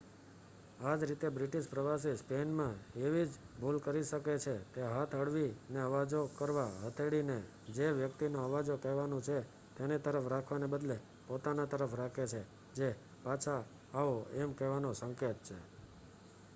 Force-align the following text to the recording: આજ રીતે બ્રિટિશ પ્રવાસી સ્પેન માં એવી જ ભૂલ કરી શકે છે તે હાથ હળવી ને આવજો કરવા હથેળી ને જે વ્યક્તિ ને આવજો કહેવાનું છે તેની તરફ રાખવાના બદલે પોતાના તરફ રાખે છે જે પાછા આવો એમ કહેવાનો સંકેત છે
આજ 0.83 1.01
રીતે 1.01 1.29
બ્રિટિશ 1.29 1.67
પ્રવાસી 1.69 2.13
સ્પેન 2.17 2.49
માં 2.51 2.75
એવી 2.99 3.25
જ 3.25 3.33
ભૂલ 3.57 3.77
કરી 3.79 4.05
શકે 4.05 4.35
છે 4.39 4.55
તે 4.73 4.81
હાથ 4.85 5.13
હળવી 5.15 5.51
ને 5.69 5.79
આવજો 5.83 6.21
કરવા 6.37 6.71
હથેળી 6.83 7.23
ને 7.23 7.37
જે 7.75 7.87
વ્યક્તિ 7.91 8.25
ને 8.29 8.39
આવજો 8.41 8.75
કહેવાનું 8.77 9.21
છે 9.21 9.37
તેની 9.75 10.03
તરફ 10.03 10.27
રાખવાના 10.27 10.73
બદલે 10.73 10.97
પોતાના 11.27 11.71
તરફ 11.71 11.93
રાખે 11.95 12.23
છે 12.27 12.41
જે 12.75 12.89
પાછા 13.23 13.61
આવો 13.93 14.17
એમ 14.33 14.49
કહેવાનો 14.53 14.89
સંકેત 14.93 15.37
છે 15.45 15.57